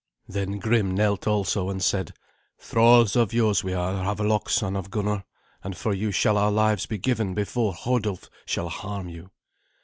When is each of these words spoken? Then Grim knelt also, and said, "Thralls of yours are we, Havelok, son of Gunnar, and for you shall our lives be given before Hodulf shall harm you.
Then 0.27 0.57
Grim 0.57 0.95
knelt 0.95 1.27
also, 1.27 1.69
and 1.69 1.79
said, 1.79 2.11
"Thralls 2.57 3.15
of 3.15 3.33
yours 3.35 3.61
are 3.63 3.67
we, 3.67 3.73
Havelok, 3.73 4.49
son 4.49 4.75
of 4.75 4.89
Gunnar, 4.89 5.25
and 5.63 5.77
for 5.77 5.93
you 5.93 6.11
shall 6.11 6.39
our 6.39 6.51
lives 6.51 6.87
be 6.87 6.97
given 6.97 7.35
before 7.35 7.75
Hodulf 7.75 8.27
shall 8.47 8.69
harm 8.69 9.09
you. 9.09 9.29